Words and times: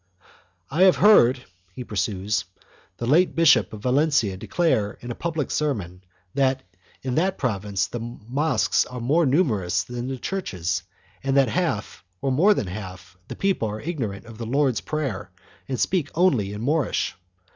"I 0.71 0.81
have 0.81 0.95
heard," 0.95 1.45
he 1.75 1.83
pursues, 1.83 2.45
"the 2.97 3.05
late 3.05 3.35
Bishop 3.35 3.71
of 3.71 3.83
Valencia 3.83 4.35
declare, 4.35 4.93
in 5.01 5.11
a 5.11 5.13
public 5.13 5.51
sermon, 5.51 6.03
that 6.33 6.63
in 7.03 7.13
that 7.13 7.37
province 7.37 7.85
the 7.85 7.99
mosques 7.99 8.83
are 8.87 8.99
more 8.99 9.27
numerous 9.27 9.83
than 9.83 10.07
the 10.07 10.17
churches 10.17 10.81
and 11.23 11.37
that 11.37 11.49
half, 11.49 12.03
or 12.19 12.31
more 12.31 12.55
than 12.55 12.65
half, 12.65 13.15
the 13.27 13.35
people 13.35 13.67
are 13.69 13.79
ignorant 13.79 14.25
of 14.25 14.39
the 14.39 14.47
Lord's 14.47 14.81
prayer 14.81 15.29
and 15.67 15.79
speak 15.79 16.09
only 16.15 16.57
Moorish. 16.57 17.15